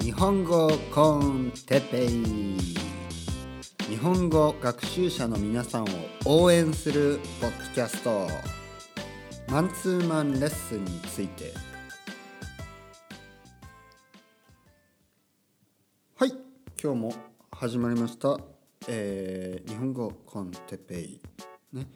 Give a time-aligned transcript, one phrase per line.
[0.00, 2.56] 日本語コンテペイ。
[3.88, 5.86] 日本語学習者の皆さんを
[6.24, 8.28] 応援するポッドキャスト
[9.48, 11.52] マンツーマンレッスンについて。
[16.16, 16.30] はい。
[16.82, 17.14] 今日も
[17.50, 18.38] 始まりました、
[18.88, 21.20] えー日本語コンテペイ
[21.72, 21.86] ね。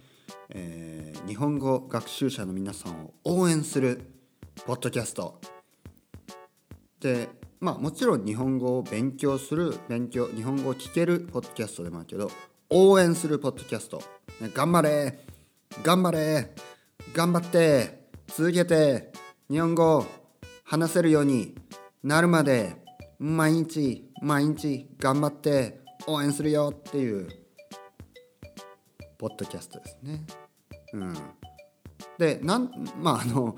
[0.50, 4.00] えー日本語学習者の皆さんを応援する
[4.64, 5.55] ポッドキャスト。
[7.00, 7.28] で
[7.60, 12.30] まあもちろん日本語を勉強する勉強日本語を聞けるポッドキャストでもあるけど
[12.70, 13.98] 応援するポッドキャスト、
[14.40, 15.18] ね、頑張れ
[15.82, 16.54] 頑張れ
[17.14, 19.12] 頑張って続けて
[19.48, 20.06] 日本語を
[20.64, 21.54] 話せるように
[22.02, 22.76] なるまで
[23.18, 27.28] 毎日毎日頑張って応援するよっていう
[29.18, 30.24] ポッドキャストですね。
[30.92, 31.14] うん、
[32.18, 33.56] でなんまああの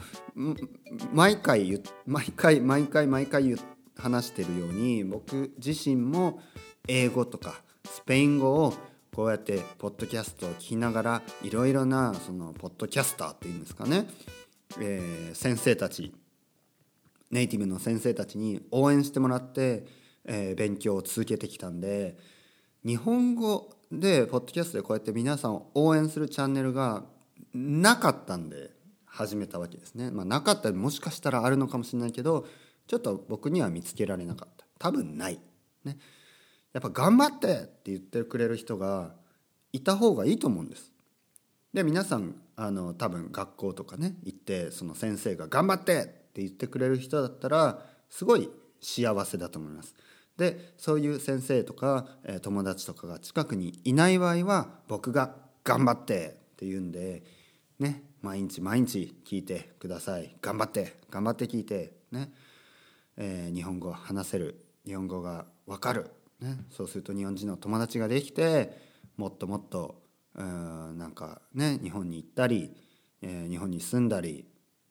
[1.12, 3.56] 毎回毎回毎回毎回
[3.96, 6.40] 話してるように僕自身も
[6.86, 8.74] 英語とかスペイン語を
[9.14, 14.06] こうやってポッドキャストを聞きながらいろいろなそのポッドキャスターっていうんですかね、
[14.80, 16.14] えー先生たち
[17.30, 19.86] ネイティブの先生たちに応援してもらって、
[20.24, 22.16] えー勉強を続けてきたんで
[22.84, 27.04] 日本語でポッドキャストでこうやって皆さんを応援するチャンネルが
[27.58, 28.70] なかったんで
[29.04, 30.10] 始めたわけですね。
[30.10, 32.46] まあ、なかったもしかしたらあるのかもしれないけど
[32.86, 35.40] ちょっと僕には見つけられなかった多分ない。
[35.84, 35.98] ね、
[36.72, 39.14] やっぱ頑張ってって言ってくれる人が
[39.72, 40.92] いた方がいいと思うんです。
[41.72, 48.48] で皆さんあの多分学校とかね行ってその先生が「頑張って!」って言ってくれる人だったらすごい
[48.80, 49.94] 幸せだと思います。
[50.36, 57.24] でそういう先生とか、え友達とかが近くにいない場合は僕が「頑張って!」って言うんで
[57.78, 60.36] ね毎日毎日聞いてください。
[60.42, 62.32] 頑張って頑張って聞いてね、
[63.16, 64.64] えー日本語を話せる。
[64.84, 68.76] 日本語がわかる、ね、そうすると日本人の友達ができて
[69.16, 70.02] もっともっと
[70.34, 72.74] うんなんかね日本に行ったり、
[73.22, 74.46] えー日本に住んだり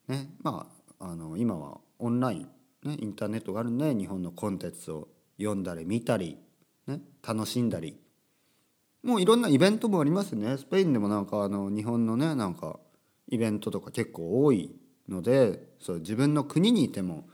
[0.08, 0.30] ね。
[0.42, 0.68] ま
[1.00, 2.50] ああの今はオンライン、
[2.84, 5.08] ね、インターネットがあるんで日本のコンテンツを
[5.38, 6.38] 読んだり見たり、
[6.88, 8.00] ね、楽しんだり。
[9.04, 10.58] もういろんなイベントもありますね。
[10.58, 12.80] スペインでもなんかあの日本のねなんか
[13.30, 14.72] イベントとか結構多い
[15.10, 17.28] のでそう自分の国にいても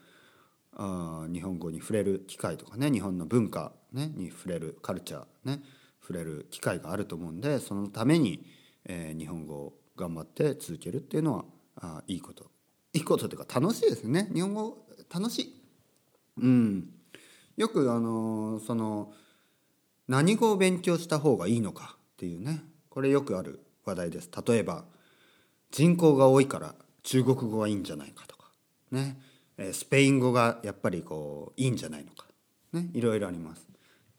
[0.75, 5.61] あ日本語に触れる機会とかね日本の文化、ね、に触れるカルチャーね
[6.01, 8.45] 触れる機会があると思うんでそのために、
[8.85, 11.45] えー日本語を頑張って続けるっていうのは
[11.77, 12.45] あいいこと。
[12.93, 14.29] いいことというか楽しいですね。
[14.33, 15.63] 日本語楽しい。
[16.37, 16.89] うん、
[17.55, 19.13] よくあのーその
[20.07, 22.63] 何語を勉強した方がいいのかっていうね。
[22.89, 24.29] これよくある話題です。
[24.45, 24.85] 例えば
[25.73, 28.45] 人口が多いから中国語がいいんじゃないかとか。
[28.91, 29.19] ね。
[29.71, 32.27] スペイン語がやっぱりこういいんじゃないのか。
[32.73, 32.91] ね。
[32.93, 33.67] いろいろあります。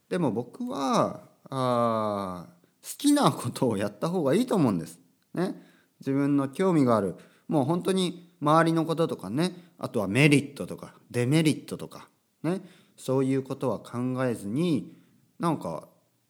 [0.08, 2.46] でも僕はあ
[2.82, 4.98] 好きなことをやった方がいいと思うんです。
[5.32, 5.54] ね。
[6.00, 7.14] 自分の興味がある。
[7.46, 9.52] もう本当に周りのこととかね。
[9.78, 12.08] あとはメリットとかデメリットとか。
[12.42, 12.62] ね。
[12.96, 14.96] そういうことは考えずに
[15.38, 15.86] なんか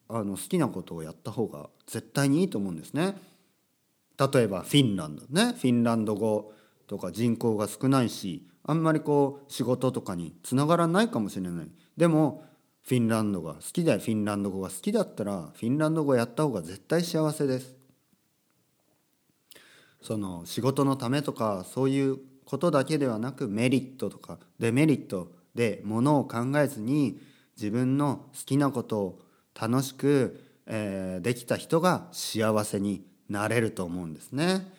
[0.07, 3.15] あの好きなことをやった方が絶対にいいと思うんですね。
[4.17, 5.53] 例えばフィンランドね。
[5.53, 6.53] フィンランド語
[6.87, 11.67] とか人口が少ないしあんまりこう仕事とかにつながらないかもしれない。
[11.97, 12.45] でも
[12.83, 13.99] フィンランドが好きだよ。
[13.99, 17.75] フィンランド語が好きだったらフィンランド語やった方が絶対幸せです。
[20.01, 27.19] その仕事のためとかそういうことだけではなくメリットとかデメリットでものを考えずに
[27.57, 29.19] 自分の好きなことを
[29.59, 34.71] 楽しく、えーできた人が幸せになれると思うんですね。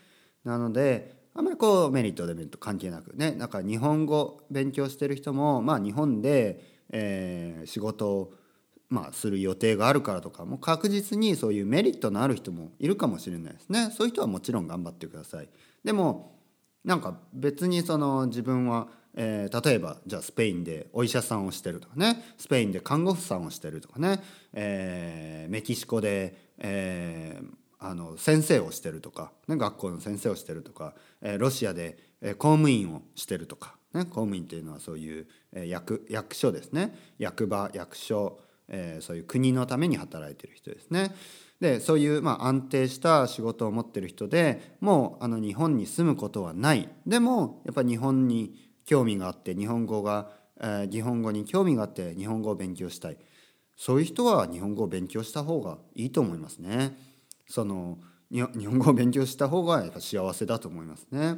[0.45, 8.33] なのであんまりこうメリットデメリット関係なくねなんか日本語勉強してる人もまあ日本で、えー仕事を
[8.89, 15.49] まあ、する予定があるからとかもう確実にそういうメリットのある人もいるかもしれないですねそういう人はもちろん頑張ってください
[15.83, 16.37] でも
[16.85, 24.23] なんか別にその自分は、えー例えばじゃあスペインでお医者さんをしてるとかねスペインで看護婦さんをしてるとかね、
[24.53, 41.15] えーメキシコで、えーあの先生をしてるとか、ね、学校の先生をしてるとか、えーロシアで、えー公務員をしてるとか、ね、公務員っていうのはそういう、えー役役所ですね役場役所、えーそういう国のために働いてる人ですね。
[41.61, 50.31] でそういう、まあ、安定した仕事を持ってる人でもうあの日本に住むことはないでもやっぱり日本に興味があって日本語が、
[50.61, 53.17] えー日本語に興味があって日本語を勉強したい
[53.77, 56.97] そういう人は日本語を勉強した方がいいと思いますね。
[57.49, 57.99] その
[58.31, 61.37] に日本語を勉強した方がやっぱ幸せだと思いますね。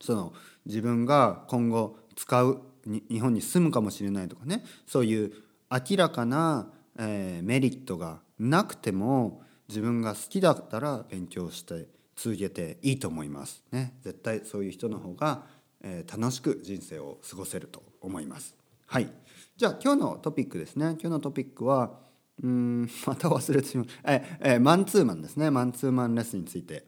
[0.00, 0.32] その
[0.64, 4.64] 自分が今後使うに日本に住むかもしれないとかね。
[4.86, 5.32] そういう
[5.70, 11.86] 明らかな、えー、メリットがなくても自分が好きだったら勉強して
[12.16, 13.94] 続けていいと思いますね。
[14.02, 15.46] 絶対そういう人の方が、
[15.82, 18.56] えー、楽しく人生を過ごせると思います。
[18.86, 19.12] はい。
[19.56, 20.96] じゃあ今日のトピックですね。
[21.00, 21.98] 今日のトピックは
[22.42, 23.86] うんまた忘れてしまう。
[24.04, 25.50] ええマンツーマンですね。
[25.50, 26.84] マンツーマンレッスンについて。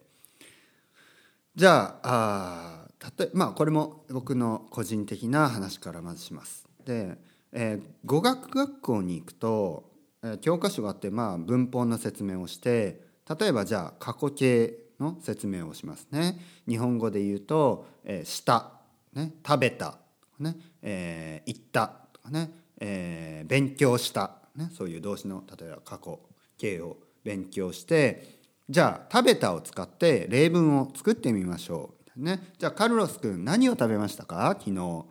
[1.55, 6.67] じゃああたとまあこれも僕の個人的な話からまずします。
[6.83, 7.17] で、
[7.51, 9.91] えー、語学学校に行くと、
[10.23, 13.01] えー、教科書があってまあ文法の説明をして
[13.39, 16.39] 例えばじゃあ過去形の説明をしますね。
[16.67, 18.71] 日本語で言うと「えー、した」
[19.13, 19.99] ね「食べた」
[20.39, 26.19] ねえー、行った」とかね、えー「勉強した」ね、そういう動詞の例えば過去
[26.57, 28.39] 形を勉強して
[28.69, 34.55] じゃあ食べたを使って例文を作ってみましょう、ね、じゃあカルロス君何を食べましたか？
[34.59, 35.05] 昨日、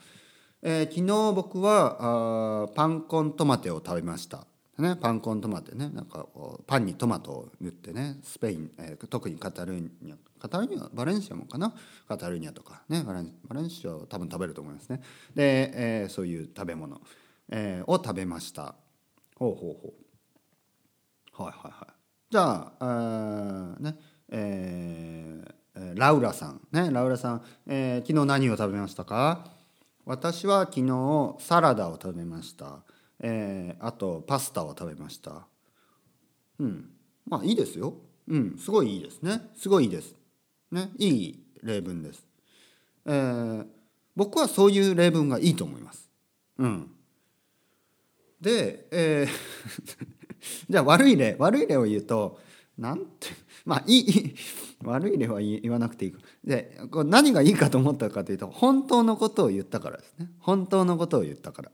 [0.62, 4.47] えー、昨日僕はあパンコントマテを食べました。
[4.79, 5.91] ね、パンコントマテね。
[5.91, 10.89] なんかこうパンにトマトを塗ってねスペイン、えー、特にカタルーニャカタルーニャ？
[10.94, 11.75] バレンシアもかな？
[12.09, 12.83] カタルーニャとか。
[12.89, 15.03] ねバレンバレンシアは多分食べると思いますね。
[15.35, 17.00] で、えー、そういう食べ物、
[17.50, 18.75] えー、を食べました。
[19.43, 19.93] ほうほうほ
[21.41, 21.43] う。
[21.43, 21.93] はいはいはい。
[22.31, 23.99] じゃあね
[24.29, 26.91] えー、ラウラさんね。
[26.93, 29.44] ラウラさん、えー、昨日何を食べましたか？
[30.05, 32.85] 私は昨日サラダを食べました、
[33.19, 35.49] えー、あとパスタを食べました。
[36.61, 36.91] うん。
[37.27, 37.94] まあいいですよ。
[38.29, 38.56] うん。
[38.59, 39.50] すごいいいですね。
[39.56, 40.15] すごいいいです。
[40.71, 40.91] ね。
[40.99, 42.25] いい例文です、
[43.06, 43.67] えー、
[44.15, 46.09] 僕はそういう例文がいいと思います。
[46.59, 46.93] うん。
[48.43, 49.29] で、えー
[50.69, 52.41] じゃあ悪い例悪い例を言うと
[52.77, 53.29] なんて
[53.65, 54.35] まあいい
[54.83, 60.31] 悪い例は言わなくていいでこれ何がいいかと思ったかというと本当のことを言ったからですね。
[60.41, 61.71] 本当のことを言ったから。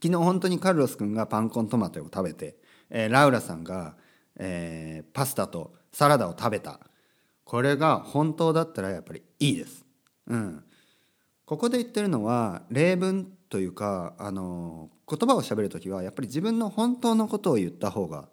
[0.00, 2.56] 昨日本当にカルロス君がパンコントマトを食べて、
[2.88, 3.96] えー、ラウラさんが、
[4.36, 6.78] えー、パスタとサラダを食べた。
[7.42, 9.84] これが本当だったらやっぱりいいです。
[10.28, 10.62] うん、
[11.44, 18.28] ここで言ってるのは例文というかあの言葉をしゃべる時はやっぱり自分の本当のことを言った方が、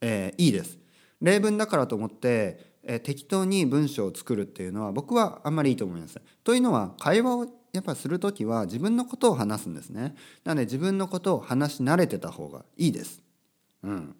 [0.00, 0.78] えー、いいです。
[1.20, 6.20] 例文だからと思って、えー、適当に文章を作るっていうのは僕はあんまりいいと思います。
[6.44, 10.14] というのは会話をやっぱする時は自分のことを話すんですね。
[10.44, 13.20] なので自分のことを話し慣れてた方がいいです。
[13.82, 14.16] うん。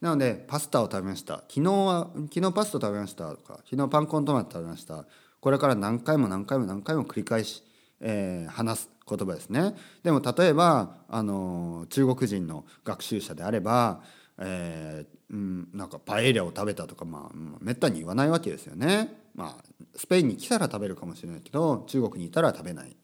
[0.00, 1.44] なのでパスタを食べました。
[1.48, 5.06] 昨日は昨日パスタ食べましたとか昨日パンコントマト食べました。
[5.40, 7.62] これから何回も何回も何回も繰り返し、
[8.00, 9.74] えー、話す言葉ですね。
[10.04, 14.02] でも例えばあの中国人の学習者であれば、
[14.38, 19.12] えー、うん、なんかパエリアを食べたとか、まあ、めったに言わないわけですよね。
[19.34, 19.64] まあ、
[19.96, 22.96] スペインに来たら食べるかもしれないけど中国にいたら食べない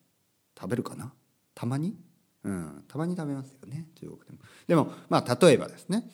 [0.58, 1.12] 食べるかな？
[1.54, 1.96] たまに？
[2.44, 4.38] うんたまに食べますよね中国でも。
[4.66, 6.08] でもまあ例えばですね。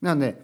[0.00, 0.40] なんで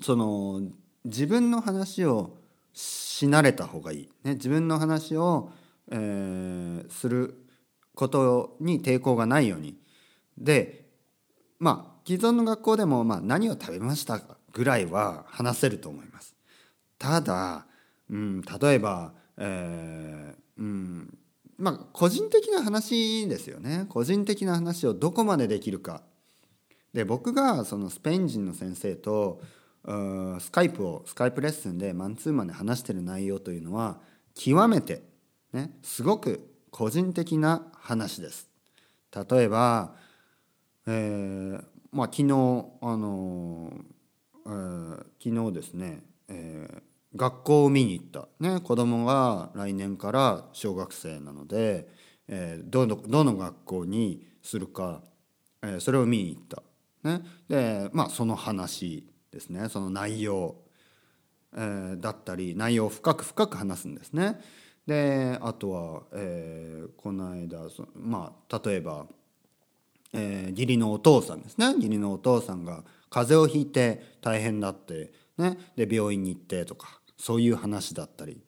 [0.00, 0.62] その
[1.04, 2.36] 自分の話を
[2.72, 5.50] し慣れた方がいい、ね、自分の話を、
[5.90, 7.44] えー、する
[7.98, 9.76] ことに抵抗がないように
[10.38, 10.86] で
[11.58, 14.22] まあ既存の学校でも、まあ、何を食べました
[14.52, 16.34] ぐらいは話せると思います。
[16.96, 17.66] ただ、
[18.08, 21.18] うん、例えば、えー、うん
[21.58, 26.02] まあ個人的な話ですよね個人的な話をどこまでできるか。
[26.92, 29.42] で僕がそのスペイン人の先生と
[30.38, 33.98] スカイプをスカイプレッスンでマンツーマンで話してる内容というのは
[34.34, 35.02] 極めて、
[35.52, 38.48] ね、すごく個人的な話です。
[39.30, 39.94] 例えば、
[40.86, 42.32] えーまあ、昨日、
[42.82, 43.72] あの
[44.46, 51.88] えー、昨日ですね、えー、学校を見に行った、ね、子供が来年から小学生なので、
[52.28, 55.02] えー、どのどの学校にするか、
[55.62, 56.62] えー、それを見に行った。
[57.04, 60.56] ね、でまあその話ですねその内容、
[61.56, 64.40] えー、だったり内容を深く深く話すんですね。
[64.88, 69.04] であとは、えー、この間そまあ例えば、
[70.14, 71.74] えー、義理のお父さんですね。
[71.74, 78.40] 義理のお父さんが風邪をひいて大変だって、ね、で病院に行ってとかそういう話だったり、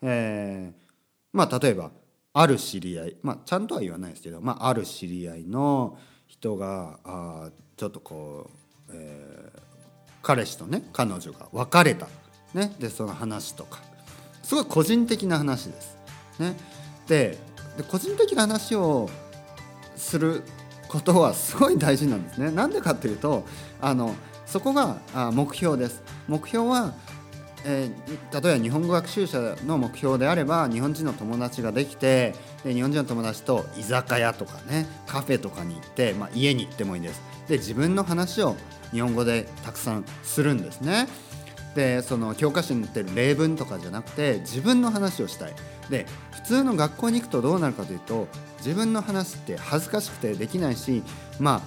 [0.00, 0.96] えー、
[1.32, 1.90] まあ例えば
[2.32, 8.48] ある知り合い、まあ、ちゃんとは言わないですけど、まあ、ある知り合いの人があちょっとこ
[8.88, 9.60] う、えー、
[10.22, 12.06] 彼氏とね彼女が別れた、
[12.54, 13.97] ね、でその話とか。
[14.48, 15.98] すごい個人的な話です。
[16.38, 16.56] ね、
[17.06, 17.36] で
[17.86, 19.10] 個人的な話を
[19.94, 20.42] する
[20.88, 22.50] ことはすごい大事なんですね。
[22.50, 23.44] なんでかっていうと
[23.78, 24.14] あの
[24.46, 26.02] そこがあ目標です。
[26.28, 26.94] 目標は、
[27.66, 38.56] えー、例えば日本語学習者の目標であれば日本人の友達ができて、で日本人の友達と居酒屋とかねカフェとかに行って、まあ、家に行ってもいいですで自分の話を
[38.92, 41.06] 日本語でたくさんするんですね
[41.78, 45.54] でその教科書に載ってる例文とかじゃなくて自分の話をしたい。
[45.88, 48.26] で普通の学校に行くとどうなるかというと
[48.58, 51.04] 自分の話って恥ずかしくてできないし
[51.38, 51.62] ま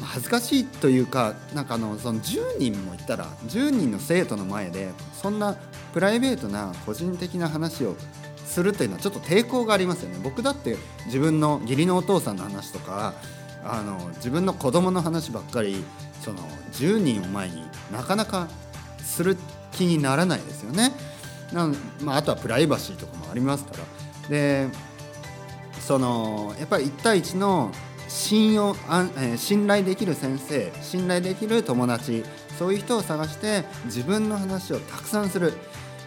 [0.00, 5.56] あ恥ずかしいというかなんかあのその10人もいたら10人の生徒の前でそんな
[5.92, 7.96] プライベートな個人的な話を
[8.46, 10.20] するというのはちょっと抵抗がありますよね。
[10.22, 13.12] 僕だって自分の義理のお父さんの話とか
[13.62, 15.84] あの自分の子供の話ばっかり
[16.22, 16.38] その
[16.72, 18.48] 10人を前になかなか
[19.04, 19.36] する
[19.72, 20.92] 気にならないですよね。
[21.52, 21.68] な
[22.00, 24.28] まあ、あとはプライバシーとかもありますから。
[24.28, 24.68] で
[25.80, 27.70] そのやっぱり1対1の
[28.08, 32.24] 信用あ、えー、信頼できる先生信頼できる友達
[32.58, 35.52] そういう人を探して自分の話をたくさんする、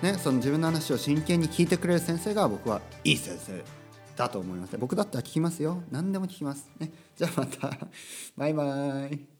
[0.01, 3.63] ね、その自分の話を真剣に聞いてくれる先生が僕はいい先生
[4.15, 4.75] だと思います。
[4.77, 5.83] 僕だったら聞きますよ。
[5.91, 7.77] 何でも聞きます、ね、じゃあまた。
[8.35, 9.36] バイバイ。